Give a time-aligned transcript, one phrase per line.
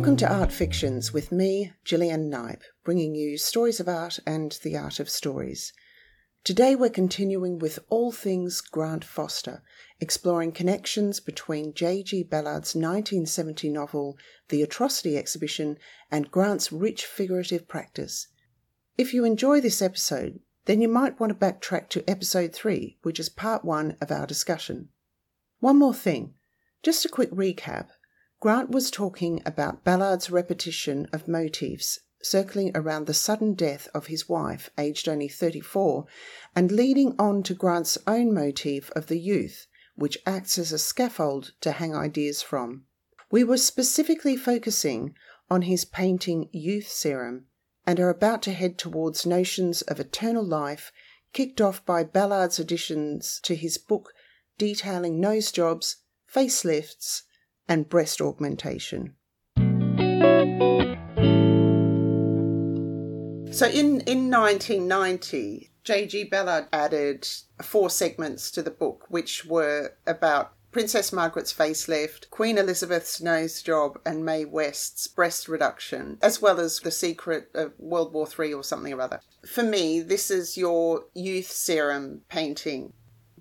[0.00, 4.74] Welcome to Art Fictions with me, Gillian Knipe, bringing you stories of art and the
[4.74, 5.74] art of stories.
[6.42, 9.62] Today we're continuing with all things Grant Foster,
[10.00, 12.22] exploring connections between J.G.
[12.22, 14.16] Ballard's 1970 novel
[14.48, 15.76] The Atrocity Exhibition
[16.10, 18.28] and Grant's rich figurative practice.
[18.96, 23.20] If you enjoy this episode, then you might want to backtrack to episode 3, which
[23.20, 24.88] is part 1 of our discussion.
[25.58, 26.32] One more thing,
[26.82, 27.88] just a quick recap.
[28.40, 34.28] Grant was talking about Ballard's repetition of motifs circling around the sudden death of his
[34.28, 36.06] wife, aged only 34,
[36.56, 41.52] and leading on to Grant's own motif of the youth, which acts as a scaffold
[41.60, 42.84] to hang ideas from.
[43.30, 45.14] We were specifically focusing
[45.50, 47.46] on his painting Youth Serum
[47.86, 50.92] and are about to head towards notions of eternal life
[51.32, 54.12] kicked off by Ballard's additions to his book
[54.58, 57.22] detailing nose jobs, facelifts,
[57.70, 59.14] and breast augmentation.
[63.52, 66.24] So in, in 1990, J.G.
[66.24, 67.26] Ballard added
[67.62, 73.98] four segments to the book, which were about Princess Margaret's facelift, Queen Elizabeth's nose job,
[74.06, 78.62] and Mae West's breast reduction, as well as the secret of World War III or
[78.62, 79.20] something or other.
[79.46, 82.92] For me, this is your youth serum painting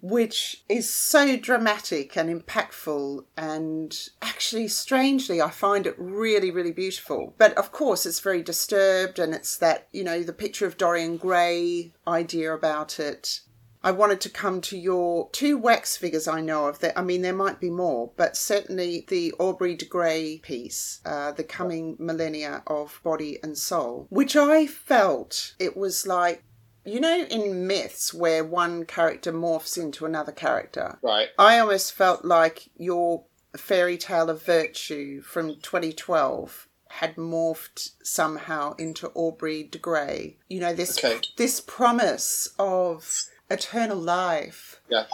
[0.01, 7.33] which is so dramatic and impactful and actually strangely i find it really really beautiful
[7.37, 11.17] but of course it's very disturbed and it's that you know the picture of dorian
[11.17, 13.41] gray idea about it
[13.81, 16.79] I wanted to come to your two wax figures I know of.
[16.79, 21.31] That I mean, there might be more, but certainly the Aubrey de Grey piece, uh,
[21.31, 26.43] The Coming Millennia of Body and Soul, which I felt it was like
[26.85, 31.29] you know in myths where one character morphs into another character Right.
[31.37, 33.25] i almost felt like your
[33.57, 40.73] fairy tale of virtue from 2012 had morphed somehow into aubrey de grey you know
[40.73, 41.19] this Okay.
[41.37, 45.05] this promise of eternal life Yeah.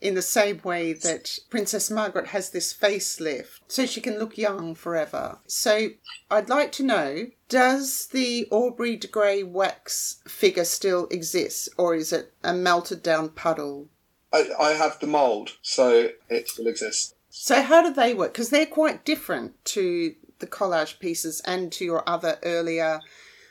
[0.00, 4.74] In the same way that Princess Margaret has this facelift so she can look young
[4.74, 5.38] forever.
[5.46, 5.90] So
[6.30, 12.12] I'd like to know does the Aubrey de Grey wax figure still exist or is
[12.12, 13.88] it a melted down puddle?
[14.32, 17.14] I, I have the mould, so it still exists.
[17.30, 18.32] So how do they work?
[18.32, 23.00] Because they're quite different to the collage pieces and to your other earlier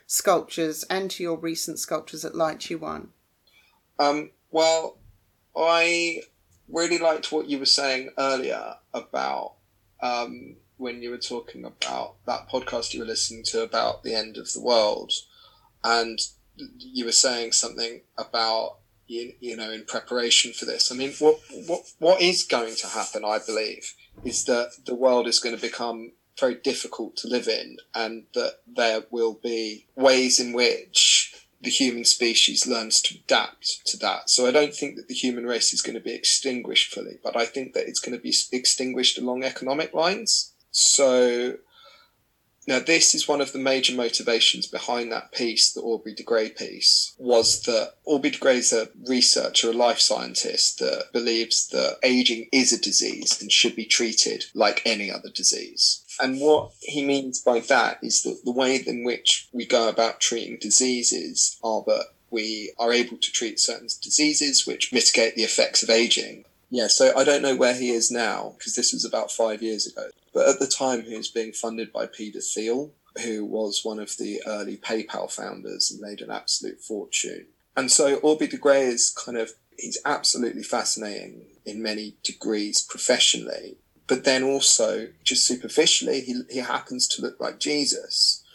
[0.06, 3.10] sculptures and to your recent sculptures at Lychee One.
[3.98, 4.98] Um, well,
[5.56, 6.22] I
[6.68, 9.54] really liked what you were saying earlier about
[10.02, 14.38] um, when you were talking about that podcast you were listening to about the end
[14.38, 15.12] of the world,
[15.84, 16.20] and
[16.78, 18.78] you were saying something about
[19.08, 20.92] you, you know in preparation for this.
[20.92, 23.24] I mean, what what what is going to happen?
[23.24, 23.94] I believe
[24.24, 28.60] is that the world is going to become very difficult to live in, and that
[28.68, 31.25] there will be ways in which
[31.66, 34.30] the human species learns to adapt to that.
[34.30, 37.36] So I don't think that the human race is going to be extinguished fully, but
[37.36, 40.54] I think that it's going to be extinguished along economic lines.
[40.72, 41.58] So
[42.68, 46.50] now this is one of the major motivations behind that piece, the Aubrey de Grey
[46.50, 51.98] piece, was that Aubrey de Grey is a researcher, a life scientist that believes that
[52.04, 56.04] aging is a disease and should be treated like any other disease.
[56.20, 60.20] And what he means by that is that the way in which we go about
[60.20, 65.84] treating diseases are that we are able to treat certain diseases which mitigate the effects
[65.84, 66.46] of aging.
[66.70, 69.88] Yeah, so I don't know where he is now because this was about five years
[69.88, 70.10] ago.
[70.34, 72.92] But at the time, he was being funded by Peter Thiel,
[73.24, 77.46] who was one of the early PayPal founders and made an absolute fortune.
[77.78, 83.78] And so Aubrey de Grey is kind of, he's absolutely fascinating in many degrees professionally
[84.08, 88.44] but then also just superficially he, he happens to look like jesus.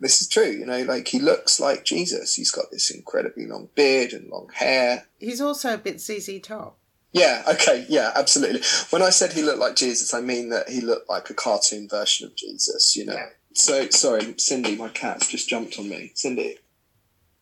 [0.00, 2.34] This is true you know like he looks like jesus.
[2.34, 5.06] He's got this incredibly long beard and long hair.
[5.18, 6.76] He's also a bit ZZ Top.
[7.12, 8.60] yeah okay yeah absolutely.
[8.90, 11.88] When i said he looked like jesus i mean that he looked like a cartoon
[11.88, 13.14] version of jesus you know.
[13.14, 13.28] Yeah.
[13.54, 16.10] so sorry cindy my cat's just jumped on me.
[16.14, 16.58] Cindy.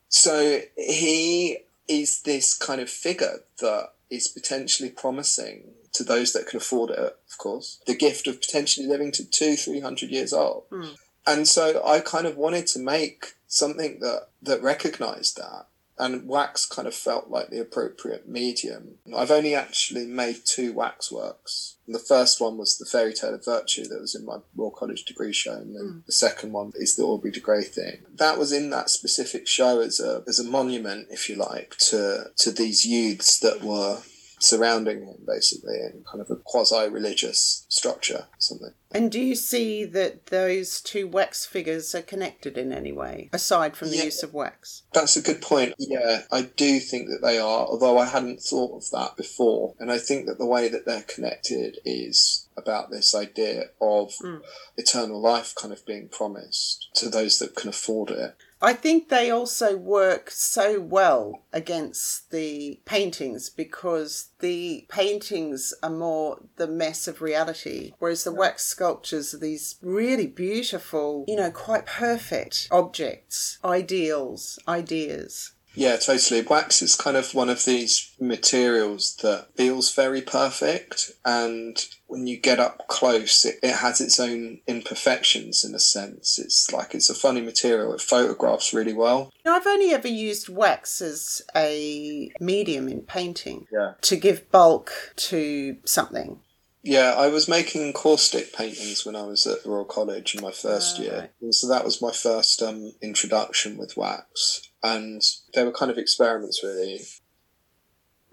[0.08, 1.58] So he
[1.88, 6.98] is this kind of figure that is potentially promising to those that can afford it,
[6.98, 10.64] of course, the gift of potentially living to two, three hundred years old.
[10.70, 10.88] Hmm.
[11.26, 15.66] And so I kind of wanted to make something that that recognized that.
[15.98, 18.94] And wax kind of felt like the appropriate medium.
[19.14, 21.76] I've only actually made two wax works.
[21.86, 25.04] The first one was the Fairy Tale of Virtue that was in my Royal College
[25.04, 27.98] degree show, and then the second one is the Aubrey de Grey thing.
[28.14, 32.30] That was in that specific show as a as a monument, if you like, to
[32.36, 34.00] to these youths that were
[34.42, 38.72] surrounding him, basically, in kind of a quasi religious structure, something.
[38.90, 43.76] And do you see that those two wax figures are connected in any way, aside
[43.76, 44.04] from the Yeah.
[44.04, 44.82] use of wax?
[44.92, 45.74] That's a good point.
[45.78, 49.74] Yeah, I do think that they are, although I hadn't thought of that before.
[49.78, 54.42] And I think that the way that they're connected is about this idea of Mm.
[54.76, 58.34] eternal life kind of being promised to those that can afford it.
[58.64, 66.38] I think they also work so well against the paintings because the paintings are more
[66.56, 71.86] the mess of reality, whereas the wax sculptures are these really beautiful, you know, quite
[71.86, 75.52] perfect objects, ideals, ideas.
[75.74, 76.42] Yeah, totally.
[76.42, 82.36] Wax is kind of one of these materials that feels very perfect, and when you
[82.38, 86.38] get up close, it, it has its own imperfections in a sense.
[86.38, 89.32] It's like it's a funny material, it photographs really well.
[89.44, 93.94] Now, I've only ever used wax as a medium in painting Yeah.
[94.02, 96.40] to give bulk to something.
[96.84, 100.50] Yeah, I was making caustic paintings when I was at the Royal College in my
[100.50, 101.18] first Ah, year.
[101.20, 101.30] right.
[101.40, 104.62] And so that was my first um, introduction with wax.
[104.82, 105.22] And
[105.54, 107.00] they were kind of experiments, really.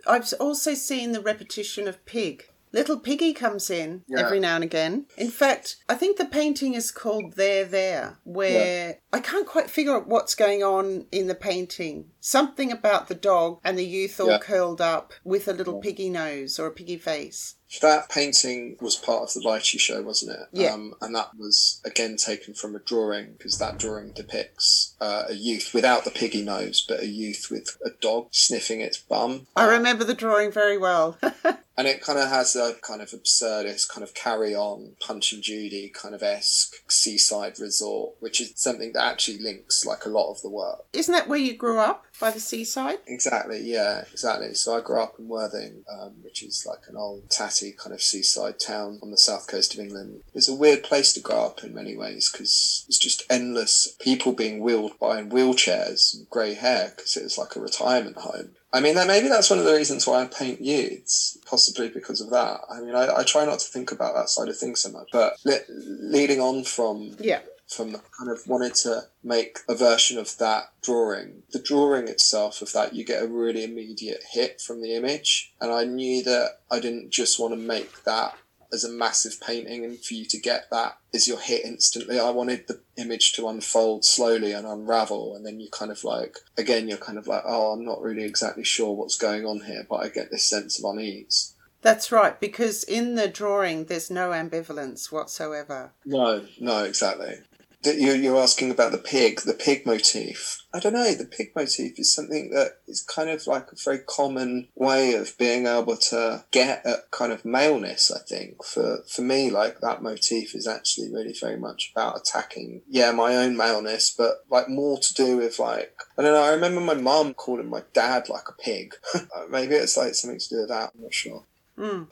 [0.07, 2.45] I've also seen the repetition of pig.
[2.71, 4.19] Little piggy comes in Yeah.
[4.23, 5.07] every now and again.
[5.17, 9.95] In fact, I think the painting is called There There, where I can't quite figure
[9.95, 12.11] out what's going on in the painting.
[12.19, 14.37] Something about the dog and the youth all Yeah.
[14.37, 17.55] curled up with a little piggy nose or a piggy face.
[17.81, 20.47] That painting was part of the Lychee show, wasn't it?
[20.51, 20.73] Yeah.
[20.73, 25.33] Um, and that was again taken from a drawing because that drawing depicts uh, a
[25.33, 29.47] youth without the piggy nose, but a youth with a dog sniffing its bum.
[29.55, 31.17] I remember the drawing very well.
[31.79, 35.41] And it kind of has a kind of absurdist, kind of carry on, Punch and
[35.41, 40.29] Judy kind of esque seaside resort, which is something that actually links like a lot
[40.29, 40.83] of the work.
[40.91, 42.03] Isn't that where you grew up?
[42.19, 42.97] By the seaside?
[43.07, 44.53] Exactly, yeah, exactly.
[44.55, 48.01] So I grew up in Worthing, um, which is like an old tatty kind of
[48.01, 50.23] seaside town on the south coast of England.
[50.33, 54.33] It's a weird place to grow up in many ways because it's just endless people
[54.33, 58.49] being wheeled by in wheelchairs and grey hair because it's like a retirement home.
[58.71, 62.21] I mean, that maybe that's one of the reasons why I paint youths, possibly because
[62.21, 62.61] of that.
[62.69, 65.09] I mean, I, I try not to think about that side of things so much,
[65.11, 67.41] but le- leading on from Yeah.
[67.67, 71.43] from the kind of wanted to make a version of that drawing.
[71.51, 75.53] The drawing itself of that, you get a really immediate hit from the image.
[75.61, 78.35] And I knew that I didn't just want to make that
[78.71, 82.19] as a massive painting and for you to get that as your hit instantly.
[82.19, 85.35] I wanted the image to unfold slowly and unravel.
[85.35, 88.23] And then you kind of like, again, you're kind of like, oh, I'm not really
[88.23, 91.55] exactly sure what's going on here, but I get this sense of unease.
[91.81, 95.93] That's right, because in the drawing there's no ambivalence whatsoever.
[96.05, 97.35] No, no, exactly.
[97.83, 100.65] That you you're asking about the pig, the pig motif.
[100.73, 101.13] I don't know.
[101.13, 105.37] The pig motif is something that is kind of like a very common way of
[105.37, 108.11] being able to get at kind of maleness.
[108.11, 112.81] I think for for me, like that motif is actually really very much about attacking,
[112.89, 116.43] yeah, my own maleness, but like more to do with like I don't know.
[116.43, 118.93] I remember my mum calling my dad like a pig.
[119.49, 120.91] Maybe it's like something to do with that.
[120.93, 121.45] I'm not sure.
[121.77, 122.07] Mm.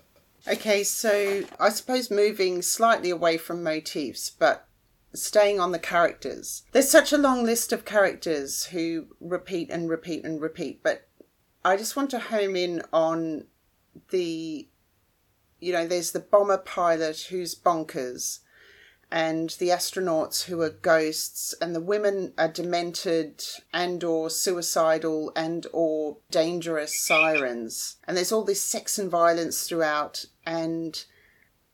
[0.48, 4.67] Okay, so I suppose moving slightly away from motifs, but
[5.14, 6.64] staying on the characters.
[6.72, 11.08] There's such a long list of characters who repeat and repeat and repeat, but
[11.64, 13.46] I just want to home in on
[14.10, 14.68] the,
[15.60, 18.40] you know, there's the bomber pilot who's bonkers,
[19.10, 23.44] and the astronauts who are ghosts, and the women are demented
[23.74, 27.98] and or suicidal and or dangerous sirens.
[28.06, 30.26] And there's all this sex and violence throughout.
[30.46, 31.02] And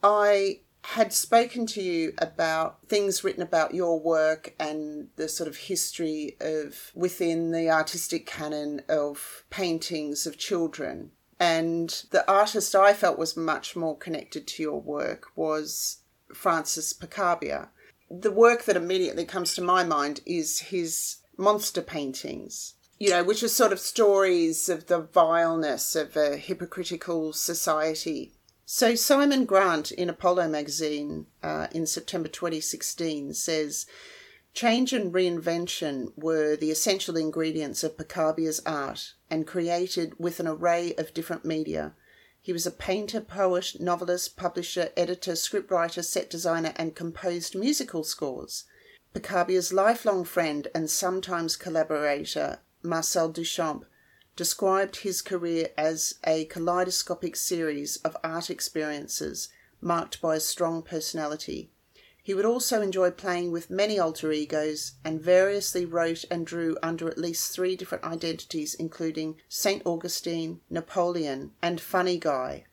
[0.04, 5.56] I had spoken to you about things written about your work and the sort of
[5.56, 11.12] history of within the artistic canon of paintings of children.
[11.40, 16.00] And the artist I felt was much more connected to your work was
[16.34, 17.70] Francis Picabia.
[18.10, 23.42] The work that immediately comes to my mind is his monster paintings, you know, which
[23.42, 28.34] are sort of stories of the vileness of a hypocritical society.
[28.66, 33.86] So Simon Grant in Apollo magazine uh, in September 2016 says,
[34.54, 40.94] Change and reinvention were the essential ingredients of Picabia's art and created with an array
[40.98, 41.94] of different media.
[42.42, 48.66] He was a painter, poet, novelist, publisher, editor, scriptwriter, set designer, and composed musical scores.
[49.14, 53.86] Picabia's lifelong friend and sometimes collaborator, Marcel Duchamp,
[54.36, 59.50] described his career as a kaleidoscopic series of art experiences
[59.82, 61.70] marked by a strong personality.
[62.24, 67.10] He would also enjoy playing with many alter egos and variously wrote and drew under
[67.10, 69.82] at least three different identities, including St.
[69.86, 72.64] Augustine, Napoleon, and Funny Guy.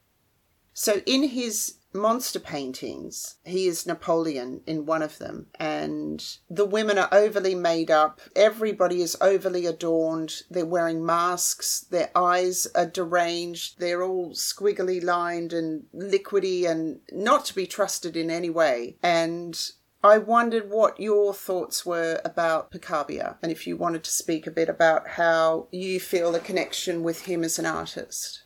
[0.72, 6.98] So in his monster paintings, he is Napoleon in one of them, and the women
[6.98, 8.20] are overly made up.
[8.36, 10.42] Everybody is overly adorned.
[10.50, 11.80] They're wearing masks.
[11.80, 13.78] Their eyes are deranged.
[13.78, 18.96] They're all squiggly lined and liquidy and not to be trusted in any way.
[19.02, 19.58] And
[20.02, 24.50] I wondered what your thoughts were about Picabia and if you wanted to speak a
[24.50, 28.44] bit about how you feel the connection with him as an artist.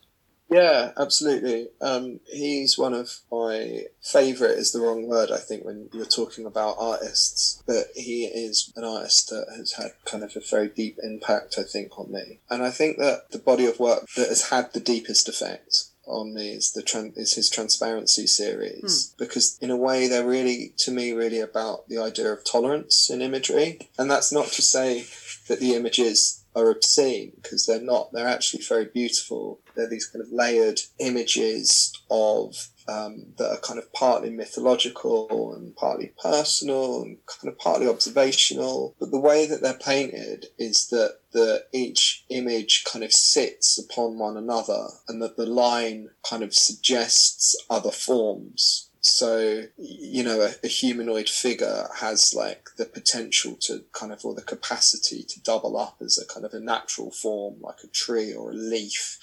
[0.51, 1.69] Yeah, absolutely.
[1.81, 6.45] Um, he's one of my favourite is the wrong word, I think, when you're talking
[6.45, 7.63] about artists.
[7.67, 11.63] But he is an artist that has had kind of a very deep impact, I
[11.63, 12.41] think, on me.
[12.51, 16.35] And I think that the body of work that has had the deepest effect on
[16.35, 19.25] me is the tran- is his transparency series hmm.
[19.25, 23.23] because in a way they're really to me really about the idea of tolerance in
[23.23, 25.07] imagery and that's not to say
[25.49, 28.13] that the images are obscene because they're not.
[28.13, 29.61] They're actually very beautiful.
[29.75, 35.75] They're these kind of layered images of um, that are kind of partly mythological and
[35.75, 38.95] partly personal and kind of partly observational.
[39.01, 44.19] But the way that they're painted is that the each image kind of sits upon
[44.19, 50.55] one another and that the line kind of suggests other forms so, you know, a,
[50.65, 55.77] a, humanoid figure has like the potential to kind of, or the capacity to double
[55.77, 59.19] up as a kind of a natural form, like a tree or a leaf.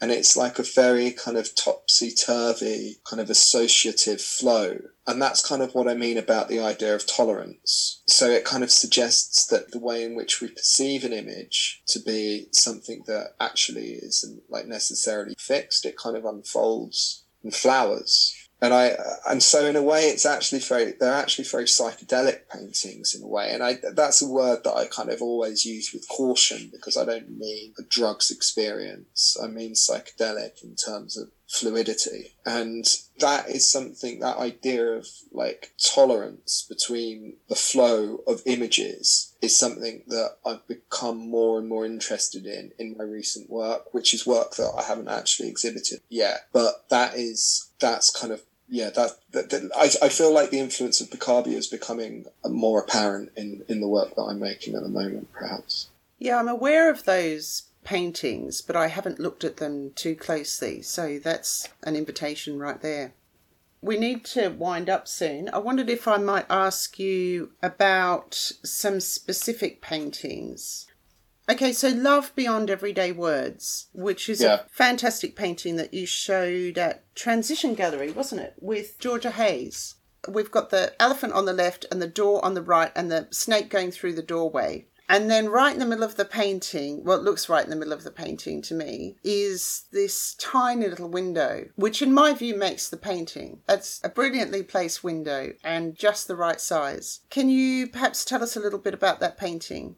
[0.00, 4.80] And it's like a very kind of topsy turvy, kind of associative flow.
[5.06, 8.02] And that's kind of what I mean about the idea of tolerance.
[8.08, 12.00] So it kind of suggests that the way in which we perceive an image to
[12.00, 18.74] be something that actually isn't like necessarily fixed, it kind of unfolds and flowers and
[18.74, 18.96] I
[19.28, 23.26] and so in a way it's actually very they're actually very psychedelic paintings in a
[23.26, 23.50] way.
[23.52, 27.04] And I that's a word that I kind of always use with caution because I
[27.04, 29.36] don't mean a drugs experience.
[29.42, 32.34] I mean psychedelic in terms of fluidity.
[32.46, 32.84] And
[33.18, 40.02] that is something that idea of like tolerance between the flow of images is something
[40.08, 44.56] that I've become more and more interested in in my recent work which is work
[44.56, 46.46] that I haven't actually exhibited yet.
[46.52, 50.60] But that is that's kind of yeah, that, that, that, I, I feel like the
[50.60, 54.82] influence of Picabia is becoming more apparent in, in the work that I'm making at
[54.82, 55.88] the moment, perhaps.
[56.18, 61.18] Yeah, I'm aware of those paintings, but I haven't looked at them too closely, so
[61.18, 63.14] that's an invitation right there.
[63.82, 65.48] We need to wind up soon.
[65.48, 70.86] I wondered if I might ask you about some specific paintings
[71.50, 74.54] Okay, so Love Beyond Everyday Words, which is yeah.
[74.54, 78.54] a fantastic painting that you showed at Transition Gallery, wasn't it?
[78.60, 79.96] With Georgia Hayes.
[80.28, 83.26] We've got the elephant on the left and the door on the right and the
[83.32, 84.86] snake going through the doorway.
[85.08, 87.74] And then right in the middle of the painting, well, it looks right in the
[87.74, 92.56] middle of the painting to me, is this tiny little window, which in my view
[92.56, 93.58] makes the painting.
[93.68, 97.22] It's a brilliantly placed window and just the right size.
[97.28, 99.96] Can you perhaps tell us a little bit about that painting?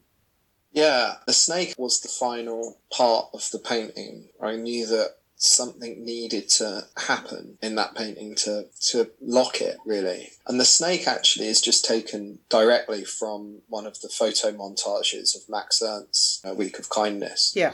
[0.73, 4.29] Yeah, the snake was the final part of the painting.
[4.41, 10.29] I knew that something needed to happen in that painting to to lock it really.
[10.47, 15.49] And the snake actually is just taken directly from one of the photo montages of
[15.49, 17.53] max ernst's a week of kindness.
[17.55, 17.73] Yeah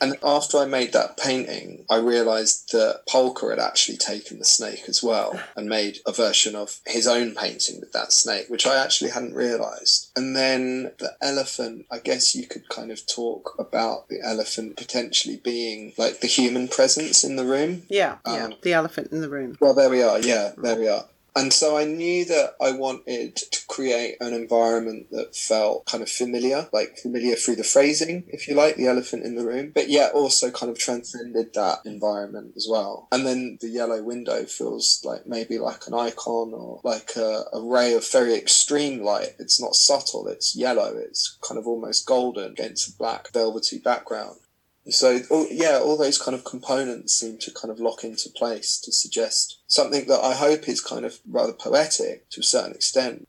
[0.00, 4.84] and after I made that painting, I realised that Polke had actually taken the snake
[4.88, 8.82] as well and made a version of his own painting with that snake, which I
[8.82, 10.10] actually hadn't realised.
[10.16, 15.36] And then the elephant, I guess you could kind of talk about the elephant potentially
[15.36, 17.82] being like the human presence in the room.
[17.88, 19.56] Yeah, um, yeah, the elephant in the room.
[19.60, 20.18] Well, there we are.
[20.18, 21.04] Yeah, there we are.
[21.40, 26.10] And so I knew that I wanted to create an environment that felt kind of
[26.10, 29.88] familiar, like familiar through the phrasing, if you like, the elephant in the room, but
[29.88, 33.08] yet also kind of transcended that environment as well.
[33.10, 37.62] And then the yellow window feels like maybe like an icon or like a, a
[37.62, 39.34] ray of very extreme light.
[39.38, 44.39] It's not subtle, it's yellow, it's kind of almost golden against a black velvety background.
[44.88, 48.80] So all, yeah, all those kind of components seem to kind of lock into place
[48.80, 53.28] to suggest something that I hope is kind of rather poetic to a certain extent.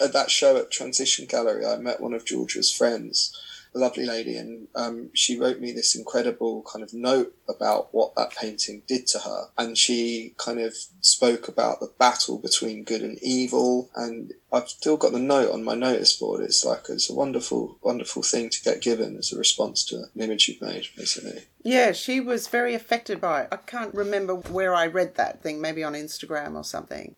[0.00, 3.36] At that show at Transition Gallery, I met one of Georgia's friends
[3.74, 8.14] a lovely lady, and um, she wrote me this incredible kind of note about what
[8.14, 9.48] that painting did to her.
[9.58, 13.90] And she kind of spoke about the battle between good and evil.
[13.96, 16.42] And I've still got the note on my notice board.
[16.42, 20.10] It's like it's a wonderful, wonderful thing to get given as a response to an
[20.16, 21.44] image you've made, basically.
[21.62, 23.48] Yeah, she was very affected by it.
[23.50, 27.16] I can't remember where I read that thing, maybe on Instagram or something.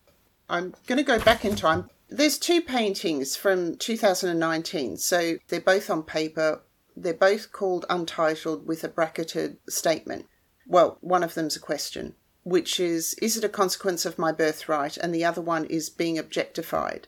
[0.49, 5.89] I'm going to go back in time There's two paintings from 2019, so they're both
[5.89, 6.61] on paper.
[6.95, 10.25] They're both called Untitled with a bracketed statement.
[10.65, 14.95] Well, one of them's a question, which is Is it a consequence of my birthright?
[14.95, 17.07] And the other one is being objectified.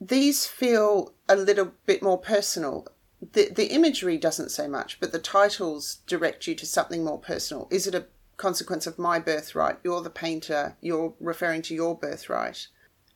[0.00, 2.88] These feel a little bit more personal.
[3.20, 7.68] The, the imagery doesn't say much, but the titles direct you to something more personal.
[7.70, 8.06] Is it a
[8.36, 9.78] consequence of my birthright?
[9.84, 12.66] You're the painter, you're referring to your birthright.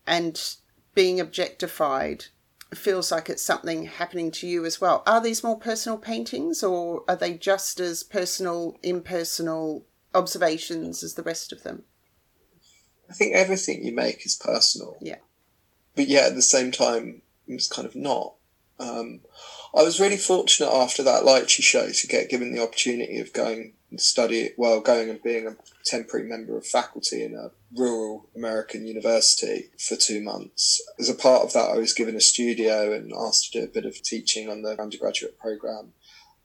[0.06, 0.40] And
[0.96, 2.24] being objectified
[2.74, 5.04] feels like it's something happening to you as well.
[5.06, 11.22] Are these more personal paintings or are they just as personal, impersonal observations as the
[11.22, 11.84] rest of them?
[13.08, 14.96] I think everything you make is personal.
[15.00, 15.18] Yeah.
[15.94, 18.34] But yet at the same time, it's kind of not.
[18.80, 19.20] Um,
[19.74, 23.74] I was really fortunate after that Lychee show to get given the opportunity of going
[24.00, 29.70] study, well, going and being a temporary member of faculty in a rural American university
[29.78, 30.80] for two months.
[30.98, 33.68] As a part of that, I was given a studio and asked to do a
[33.68, 35.92] bit of teaching on the undergraduate program.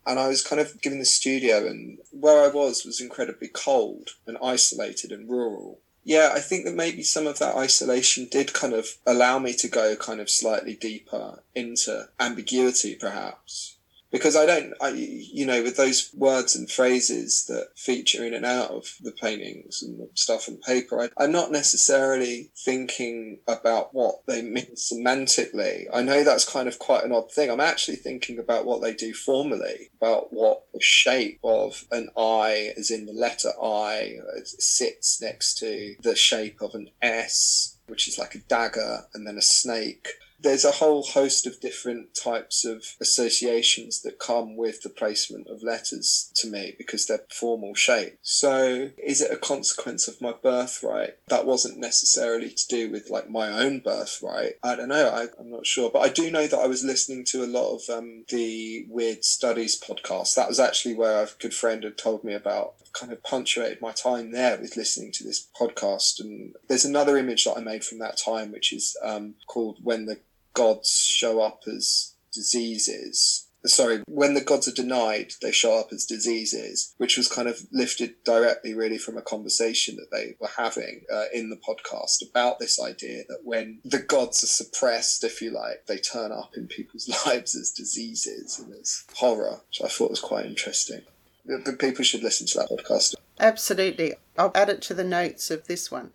[0.05, 4.11] And I was kind of given the studio, and where I was was incredibly cold
[4.25, 5.79] and isolated and rural.
[6.03, 9.67] Yeah, I think that maybe some of that isolation did kind of allow me to
[9.67, 13.70] go kind of slightly deeper into ambiguity, perhaps
[14.11, 18.45] because I don't, I, you know, with those words and phrases that feature in and
[18.45, 23.93] out of the paintings and the stuff on paper, I, am not necessarily thinking about
[23.93, 25.85] what they mean semantically.
[25.93, 27.49] I know that's kind of quite an odd thing.
[27.49, 32.73] I'm actually thinking about what they do formally, about what the shape of an I,
[32.77, 38.19] as in the letter I, sits next to the shape of an S, which is
[38.19, 40.09] like a dagger, and then a snake
[40.41, 45.63] there's a whole host of different types of associations that come with the placement of
[45.63, 48.17] letters to me because they're formal shape.
[48.21, 51.17] So, is it a consequence of my birthright?
[51.27, 54.53] That wasn't necessarily to do with like my own birthright.
[54.63, 55.09] I don't know.
[55.09, 57.75] I, am not sure, but I do know that I was listening to a lot
[57.75, 60.35] of um, the Weird Studies podcast.
[60.35, 63.91] That was actually where a good friend had told me about kind of punctuated my
[63.91, 66.19] time there with listening to this podcast.
[66.19, 70.05] And there's another image that I made from that time, which is um, called When
[70.05, 70.19] the
[70.53, 73.47] gods show up as diseases.
[73.63, 77.59] Sorry, when the gods are denied, they show up as diseases, which was kind of
[77.71, 82.57] lifted directly, really, from a conversation that they were having uh, in the podcast about
[82.57, 86.67] this idea that when the gods are suppressed, if you like, they turn up in
[86.67, 91.01] people's lives as diseases and as horror, which I thought was quite interesting.
[91.45, 93.13] But people should listen to that podcast.
[93.39, 94.13] Absolutely.
[94.37, 96.11] I'll add it to the notes of this one.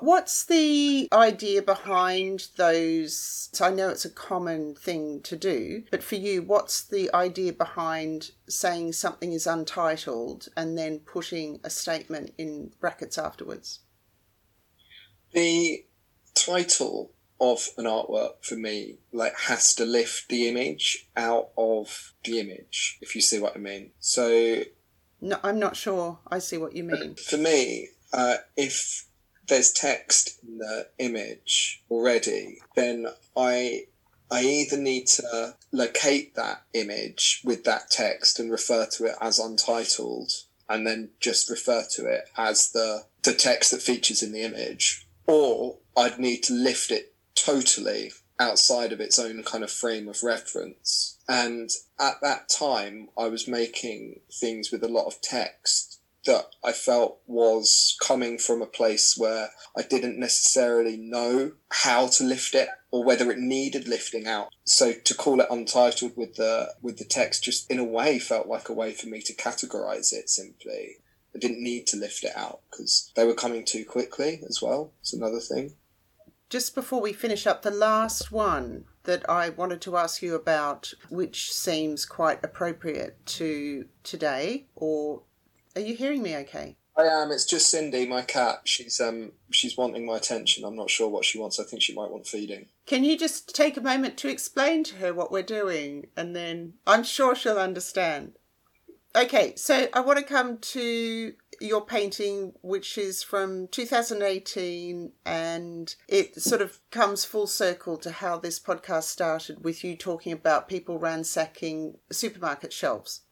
[0.00, 3.50] What's the idea behind those?
[3.52, 7.52] So I know it's a common thing to do, but for you, what's the idea
[7.52, 13.80] behind saying something is untitled and then putting a statement in brackets afterwards?
[15.32, 15.84] The
[16.34, 22.38] title of an artwork for me like has to lift the image out of the
[22.38, 24.62] image if you see what i mean so
[25.22, 29.06] no i'm not sure i see what you mean for me uh, if
[29.50, 33.84] there's text in the image already, then I
[34.30, 39.40] I either need to locate that image with that text and refer to it as
[39.40, 40.30] untitled
[40.68, 45.06] and then just refer to it as the the text that features in the image
[45.26, 50.22] or I'd need to lift it totally outside of its own kind of frame of
[50.22, 51.18] reference.
[51.28, 56.72] And at that time, I was making things with a lot of text that I
[56.72, 62.68] felt was coming from a place where I didn't necessarily know how to lift it
[62.90, 64.48] or whether it needed lifting out.
[64.64, 68.46] So to call it untitled with the with the text just in a way felt
[68.46, 70.96] like a way for me to categorize it simply.
[71.34, 74.92] I didn't need to lift it out because they were coming too quickly as well.
[75.00, 75.74] It's another thing.
[76.48, 80.92] Just before we finish up, the last one that I wanted to ask you about,
[81.08, 85.22] which seems quite appropriate to today or
[85.76, 86.76] are you hearing me okay?
[86.96, 87.30] I am.
[87.30, 88.62] It's just Cindy, my cat.
[88.64, 90.64] She's um she's wanting my attention.
[90.64, 91.58] I'm not sure what she wants.
[91.58, 92.66] I think she might want feeding.
[92.86, 96.74] Can you just take a moment to explain to her what we're doing and then
[96.86, 98.34] I'm sure she'll understand.
[99.16, 106.40] Okay, so I want to come to your painting, which is from 2018, and it
[106.40, 111.00] sort of comes full circle to how this podcast started with you talking about people
[111.00, 113.22] ransacking supermarket shelves.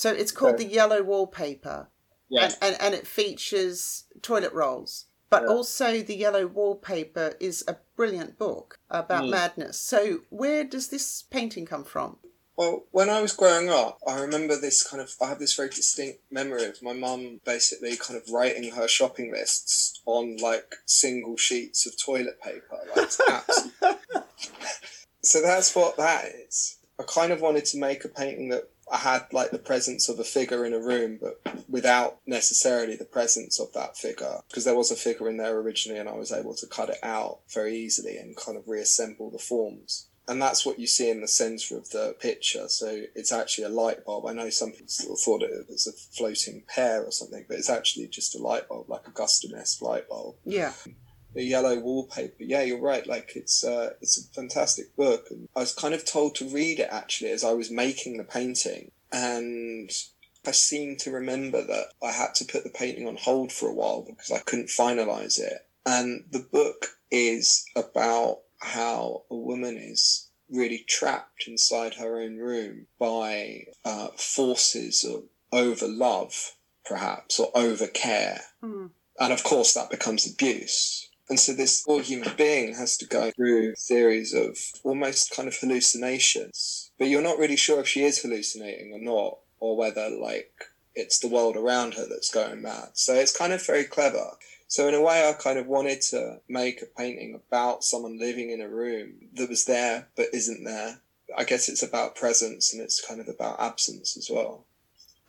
[0.00, 0.64] So it's called okay.
[0.64, 1.90] the Yellow Wallpaper.
[2.30, 2.44] Yeah.
[2.44, 5.04] And, and, and it features toilet rolls.
[5.28, 5.48] But yeah.
[5.50, 9.32] also, The Yellow Wallpaper is a brilliant book about mm.
[9.32, 9.78] madness.
[9.78, 12.16] So, where does this painting come from?
[12.56, 15.68] Well, when I was growing up, I remember this kind of, I have this very
[15.68, 21.36] distinct memory of my mum basically kind of writing her shopping lists on like single
[21.36, 22.78] sheets of toilet paper.
[22.96, 23.10] Like,
[25.22, 26.78] So that's what that is.
[26.98, 30.18] I kind of wanted to make a painting that I had like the presence of
[30.18, 34.40] a figure in a room, but without necessarily the presence of that figure.
[34.48, 36.98] Because there was a figure in there originally, and I was able to cut it
[37.02, 40.08] out very easily and kind of reassemble the forms.
[40.28, 42.68] And that's what you see in the center of the picture.
[42.68, 44.26] So it's actually a light bulb.
[44.26, 48.06] I know some people thought it was a floating pear or something, but it's actually
[48.06, 50.36] just a light bulb, like a Guston-esque light bulb.
[50.44, 50.72] Yeah
[51.34, 52.42] the yellow wallpaper.
[52.42, 53.06] Yeah, you're right.
[53.06, 56.80] Like it's uh, it's a fantastic book, and I was kind of told to read
[56.80, 59.90] it actually as I was making the painting, and
[60.46, 63.74] I seem to remember that I had to put the painting on hold for a
[63.74, 65.66] while because I couldn't finalize it.
[65.84, 72.86] And the book is about how a woman is really trapped inside her own room
[72.98, 78.40] by uh, forces of over love, perhaps, or over care.
[78.62, 78.90] Mm.
[79.18, 81.09] And of course, that becomes abuse.
[81.30, 85.56] And so this poor human being has to go through series of almost kind of
[85.56, 86.90] hallucinations.
[86.98, 90.52] But you're not really sure if she is hallucinating or not, or whether like
[90.96, 92.90] it's the world around her that's going mad.
[92.94, 94.32] So it's kind of very clever.
[94.66, 98.50] So in a way, I kind of wanted to make a painting about someone living
[98.50, 101.00] in a room that was there but isn't there.
[101.38, 104.64] I guess it's about presence and it's kind of about absence as well.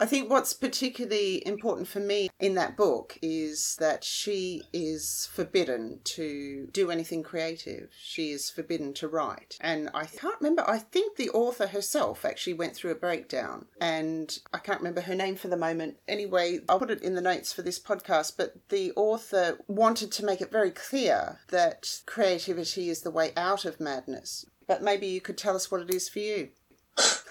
[0.01, 5.99] I think what's particularly important for me in that book is that she is forbidden
[6.05, 7.91] to do anything creative.
[8.01, 9.59] She is forbidden to write.
[9.61, 13.67] And I can't remember, I think the author herself actually went through a breakdown.
[13.79, 15.97] And I can't remember her name for the moment.
[16.07, 18.37] Anyway, I'll put it in the notes for this podcast.
[18.37, 23.65] But the author wanted to make it very clear that creativity is the way out
[23.65, 24.47] of madness.
[24.65, 26.49] But maybe you could tell us what it is for you.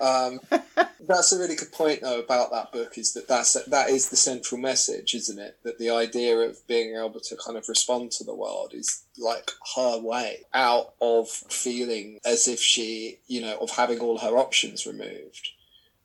[0.01, 0.41] Um,
[1.07, 4.17] that's a really good point, though, about that book is that that's, that is the
[4.17, 5.59] central message, isn't it?
[5.63, 9.51] That the idea of being able to kind of respond to the world is like
[9.77, 14.87] her way out of feeling as if she, you know, of having all her options
[14.87, 15.51] removed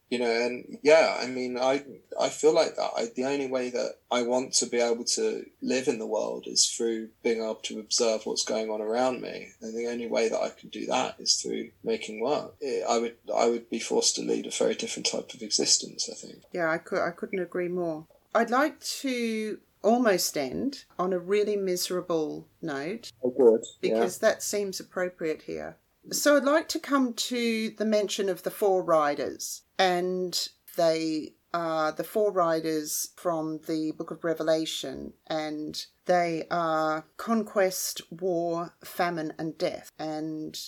[0.09, 1.83] you know and yeah i mean i
[2.19, 2.91] i feel like that.
[2.95, 6.45] I, the only way that i want to be able to live in the world
[6.47, 9.49] is through being able to observe what's going on around me.
[9.61, 12.55] And the only way that i can do that is through making work.
[12.87, 16.15] I would i would be forced to lead a very different type of existence i
[16.15, 16.43] think.
[16.51, 18.05] Yeah i could i couldn't agree more.
[18.33, 23.11] I'd like to almost end on a really miserable note.
[23.23, 24.29] Oh good because yeah.
[24.29, 25.77] that seems appropriate here.
[26.11, 31.91] So I'd like to come to the mention of the four riders and they are
[31.91, 39.57] the four riders from the book of Revelation, and they are conquest, war, famine, and
[39.57, 39.91] death.
[39.97, 40.59] And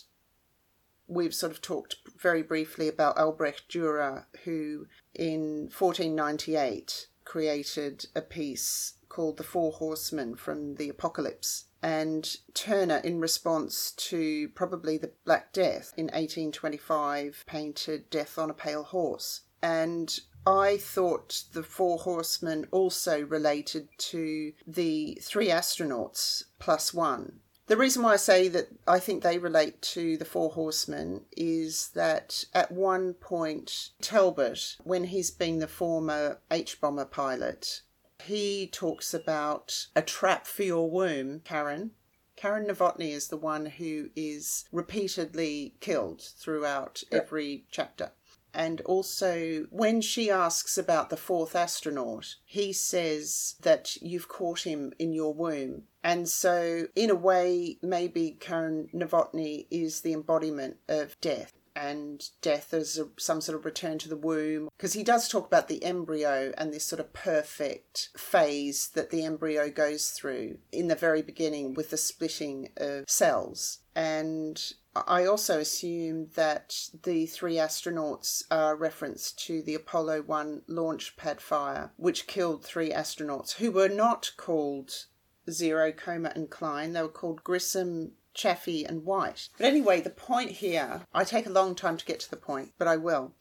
[1.08, 8.94] we've sort of talked very briefly about Albrecht Dürer, who in 1498 created a piece
[9.10, 11.66] called The Four Horsemen from the Apocalypse.
[11.82, 18.54] And Turner, in response to probably the Black Death in 1825, painted Death on a
[18.54, 19.42] Pale Horse.
[19.62, 27.42] And I thought the Four Horsemen also related to the three astronauts plus one.
[27.68, 31.90] The reason why I say that I think they relate to the Four Horsemen is
[31.90, 37.82] that at one point, Talbot, when he's been the former H bomber pilot,
[38.24, 41.92] he talks about a trap for your womb, Karen.
[42.36, 48.12] Karen Novotny is the one who is repeatedly killed throughout every chapter.
[48.54, 54.94] And also, when she asks about the fourth astronaut, he says that you've caught him
[54.98, 55.84] in your womb.
[56.04, 62.74] And so, in a way, maybe Karen Novotny is the embodiment of death and death
[62.74, 64.70] as a, some sort of return to the womb.
[64.78, 69.24] Because he does talk about the embryo and this sort of perfect phase that the
[69.24, 73.80] embryo goes through in the very beginning with the splitting of cells.
[73.96, 74.62] And
[74.96, 81.42] I also assume that the three astronauts are reference to the Apollo 1 launch pad
[81.42, 85.06] fire, which killed three astronauts who were not called
[85.48, 86.94] Xero, Coma, and Kline.
[86.94, 89.50] They were called Grissom, Chaffee, and White.
[89.58, 92.74] But anyway, the point here, I take a long time to get to the point,
[92.78, 93.34] but I will,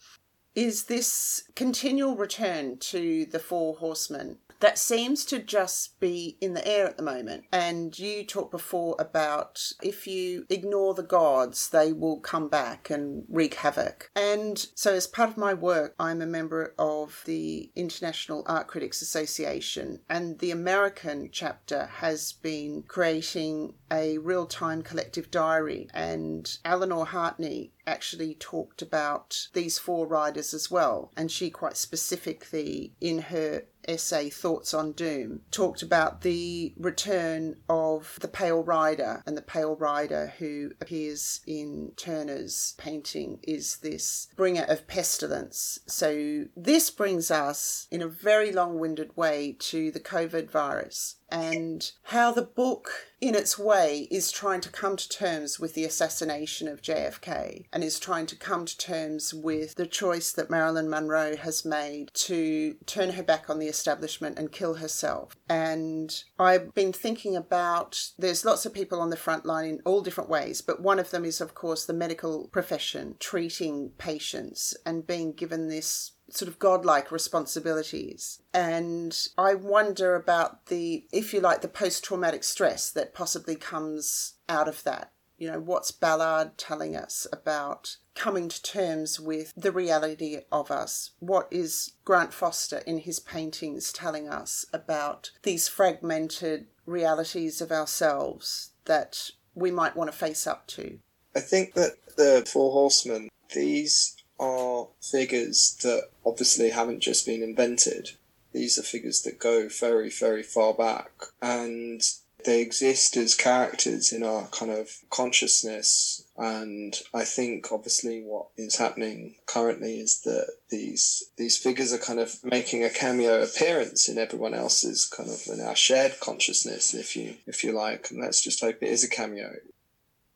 [0.57, 6.67] is this continual return to the Four Horsemen that seems to just be in the
[6.67, 7.45] air at the moment.
[7.53, 13.25] And you talked before about if you ignore the gods, they will come back and
[13.29, 14.11] wreak havoc.
[14.17, 19.03] And so, as part of my work, I'm a member of the International Art Critics
[19.03, 25.89] Association, and the American chapter has been creating a real time collective diary.
[25.93, 31.13] And Eleanor Heartney actually talked about these four riders as well.
[31.17, 38.19] And she quite specifically, in her essay, Thoughts on Doom, talked about the return of
[38.21, 44.65] the Pale Rider, and the Pale Rider who appears in Turner's painting is this bringer
[44.69, 45.79] of pestilence.
[45.87, 51.91] So this brings us in a very long winded way to the COVID virus and
[52.05, 56.69] how the book, in its way, is trying to come to terms with the assassination
[56.69, 61.37] of JFK and is trying to come to terms with the choice that Marilyn Monroe
[61.37, 65.37] has made to turn her back on the establishment and kill herself.
[65.49, 70.01] And I've been thinking about there's lots of people on the front line in all
[70.03, 75.07] different ways, but one of them is, of course, the medical profession, treating patients and
[75.07, 78.41] being given this sort of godlike responsibilities.
[78.53, 84.35] And I wonder about the, if you like, the post traumatic stress that possibly comes
[84.49, 85.13] out of that.
[85.39, 91.11] You know, what's Ballard telling us about coming to terms with the reality of us?
[91.19, 98.71] What is Grant Foster in his paintings telling us about these fragmented realities of ourselves
[98.87, 100.99] that we might want to face up to?
[101.35, 108.13] I think that the Four Horsemen, these are figures that obviously haven't just been invented.
[108.53, 111.11] These are figures that go very, very far back.
[111.43, 112.03] And
[112.47, 116.25] they exist as characters in our kind of consciousness.
[116.39, 122.21] And I think obviously what is happening currently is that these these figures are kind
[122.21, 127.17] of making a cameo appearance in everyone else's kind of in our shared consciousness, if
[127.17, 128.11] you if you like.
[128.11, 129.57] And let's just hope it is a cameo.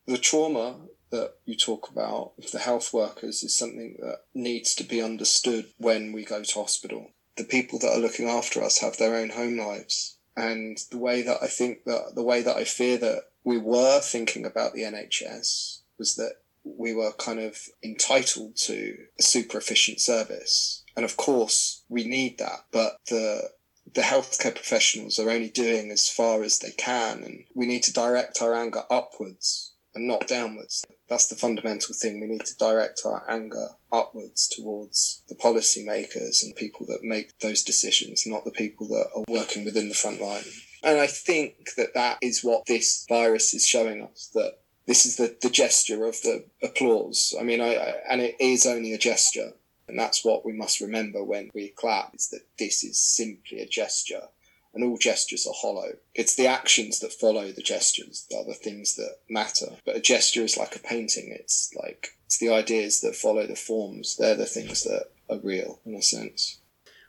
[0.07, 0.77] The trauma
[1.11, 5.67] that you talk about with the health workers is something that needs to be understood
[5.79, 7.11] when we go to hospital.
[7.37, 10.17] The people that are looking after us have their own home lives.
[10.37, 14.01] And the way that I think that the way that I fear that we were
[14.01, 20.01] thinking about the NHS was that we were kind of entitled to a super efficient
[20.01, 20.85] service.
[20.97, 22.65] And of course, we need that.
[22.71, 23.51] But the
[23.93, 27.93] the healthcare professionals are only doing as far as they can, and we need to
[27.93, 30.85] direct our anger upwards and not downwards.
[31.11, 32.21] That's the fundamental thing.
[32.21, 37.65] We need to direct our anger upwards towards the policymakers and people that make those
[37.65, 40.45] decisions, not the people that are working within the front line.
[40.85, 45.17] And I think that that is what this virus is showing us that this is
[45.17, 47.35] the, the gesture of the applause.
[47.39, 49.53] I mean, I, I, and it is only a gesture.
[49.89, 53.67] And that's what we must remember when we clap is that this is simply a
[53.67, 54.29] gesture
[54.75, 55.93] and all gestures are hollow.
[56.15, 59.77] It's the actions that follow the gestures that are the things that matter.
[59.85, 61.37] But a gesture is like a painting.
[61.39, 64.17] It's like, it's the ideas that follow the forms.
[64.17, 66.61] They're the things that are real in a sense.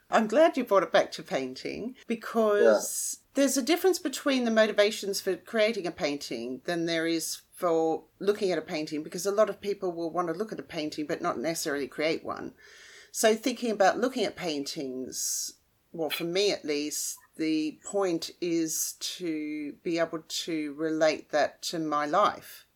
[0.10, 3.30] I'm glad you brought it back to painting because yeah.
[3.36, 8.52] there's a difference between the motivations for creating a painting than there is for looking
[8.52, 11.06] at a painting because a lot of people will want to look at a painting
[11.06, 12.54] but not necessarily create one.
[13.12, 15.54] So, thinking about looking at paintings,
[15.92, 21.80] well, for me at least, the point is to be able to relate that to
[21.80, 22.68] my life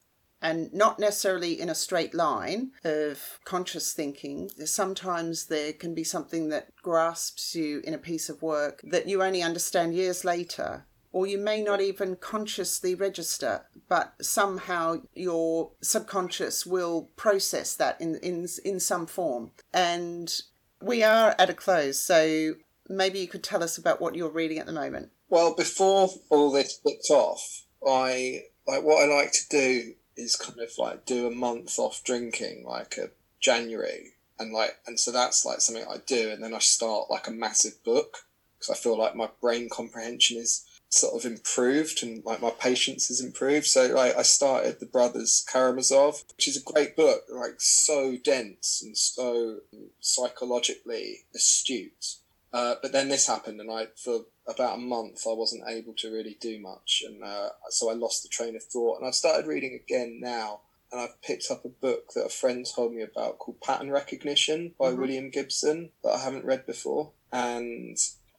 [0.42, 4.50] and not necessarily in a straight line of conscious thinking.
[4.66, 9.22] Sometimes there can be something that grasps you in a piece of work that you
[9.22, 10.88] only understand years later.
[11.12, 18.16] Or you may not even consciously register, but somehow your subconscious will process that in,
[18.16, 19.52] in, in some form.
[19.72, 20.34] And
[20.82, 22.56] we are at a close, so
[22.88, 25.12] maybe you could tell us about what you're reading at the moment.
[25.30, 30.60] Well, before all this kicked off, I like what I like to do is kind
[30.60, 35.46] of like do a month off drinking, like a January, and like and so that's
[35.46, 38.26] like something I do, and then I start like a massive book
[38.58, 43.10] because I feel like my brain comprehension is sort of improved and like my patience
[43.10, 43.66] has improved.
[43.66, 48.82] So like I started the Brothers Karamazov, which is a great book, like so dense
[48.84, 49.58] and so
[50.00, 52.16] psychologically astute
[52.54, 56.12] uh, but then this happened, and I for about a month I wasn't able to
[56.12, 59.00] really do much, and uh, so I lost the train of thought.
[59.00, 62.66] And I've started reading again now, and I've picked up a book that a friend
[62.66, 65.02] told me about called Pattern Recognition by mm-hmm.
[65.02, 67.98] William Gibson that I haven't read before, and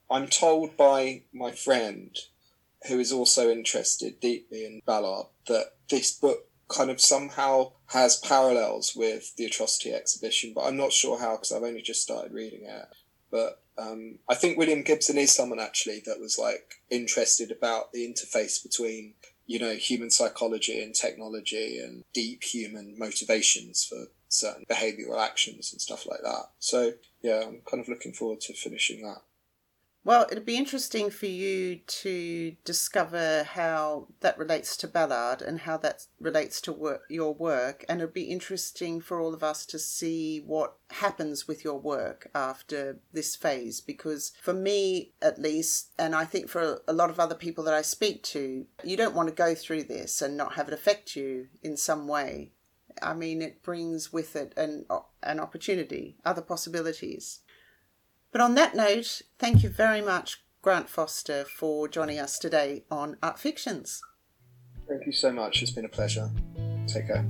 [0.09, 2.15] I'm told by my friend,
[2.87, 8.93] who is also interested deeply in Ballard, that this book kind of somehow has parallels
[8.95, 12.65] with the atrocity exhibition, but I'm not sure how because I've only just started reading
[12.65, 12.85] it.
[13.31, 18.07] But um, I think William Gibson is someone actually that was like interested about the
[18.07, 19.13] interface between
[19.45, 25.81] you know human psychology and technology and deep human motivations for certain behavioral actions and
[25.81, 26.45] stuff like that.
[26.59, 29.21] So yeah, I'm kind of looking forward to finishing that.
[30.07, 35.75] Well, it'd be interesting for you to discover how that relates to Ballard and how
[35.79, 37.83] that relates to work, your work.
[37.89, 42.29] And it'd be interesting for all of us to see what happens with your work
[42.33, 43.81] after this phase.
[43.81, 47.73] Because for me, at least, and I think for a lot of other people that
[47.73, 51.17] I speak to, you don't want to go through this and not have it affect
[51.17, 52.53] you in some way.
[53.01, 54.85] I mean, it brings with it an,
[55.21, 57.41] an opportunity, other possibilities.
[58.37, 63.17] But on that note, thank you very much, Grant Foster, for joining us today on
[63.23, 63.99] Art Fictions.
[64.87, 65.63] Thank you so much.
[65.63, 66.29] It's been a pleasure.
[66.85, 67.25] Take care.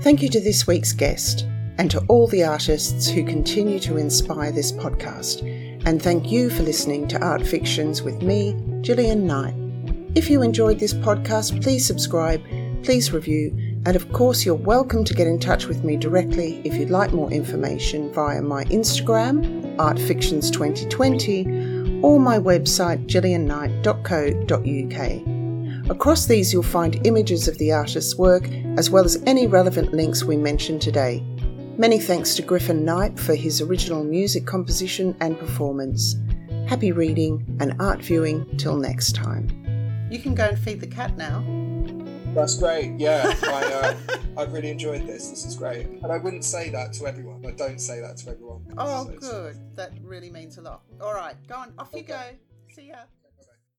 [0.00, 1.44] Thank you to this week's guest
[1.78, 5.42] and to all the artists who continue to inspire this podcast.
[5.84, 9.56] And thank you for listening to Art Fictions with me, Gillian Knipe.
[10.14, 12.44] If you enjoyed this podcast, please subscribe,
[12.84, 16.74] please review, and of course, you're welcome to get in touch with me directly if
[16.74, 25.90] you'd like more information via my Instagram, artfictions2020, or my website gillianknipe.co.uk.
[25.90, 30.24] Across these, you'll find images of the artist's work as well as any relevant links
[30.24, 31.22] we mentioned today.
[31.76, 36.14] Many thanks to Griffin Knipe for his original music composition and performance.
[36.68, 39.48] Happy reading and art viewing till next time.
[40.10, 41.59] You can go and feed the cat now.
[42.34, 42.92] That's great.
[42.98, 45.30] Yeah, I, uh, I've really enjoyed this.
[45.30, 45.86] This is great.
[45.86, 47.44] And I wouldn't say that to everyone.
[47.44, 48.64] I don't say that to everyone.
[48.78, 49.76] Oh, so good.
[49.76, 50.82] That really means a lot.
[51.00, 51.72] All right, go on.
[51.78, 51.98] Off okay.
[51.98, 52.20] you go.
[52.74, 52.96] See ya.